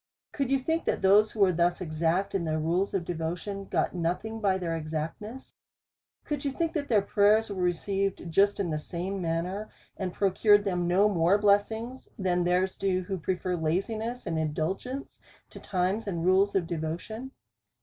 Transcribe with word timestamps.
Could 0.31 0.49
you 0.49 0.57
think, 0.57 0.85
that 0.85 1.03
those 1.03 1.29
who 1.29 1.41
were 1.41 1.51
thus 1.53 1.79
exact 1.79 2.33
in 2.33 2.43
their 2.43 2.57
rules 2.57 2.95
of 2.95 3.05
devotion, 3.05 3.65
got 3.65 3.93
nothing 3.93 4.39
by 4.41 4.57
their 4.57 4.75
exactness? 4.75 5.53
Could 6.25 6.43
you 6.43 6.49
think, 6.51 6.73
that 6.73 6.87
their 6.87 7.03
prayers 7.03 7.51
were 7.51 7.61
received 7.61 8.23
just 8.31 8.59
in 8.59 8.71
the 8.71 8.79
same 8.79 9.21
manner, 9.21 9.69
and 9.95 10.11
pro 10.11 10.31
cured 10.31 10.63
them 10.63 10.87
no 10.87 11.07
more 11.07 11.37
blessings, 11.37 12.09
than 12.17 12.43
theirs 12.45 12.79
do, 12.79 13.01
who 13.03 13.19
prefer 13.19 13.55
laziness 13.55 14.25
and 14.25 14.39
indulgence 14.39 15.21
to 15.51 15.59
times 15.59 16.07
and 16.07 16.25
rules 16.25 16.55
of 16.55 16.65
devotion 16.65 17.29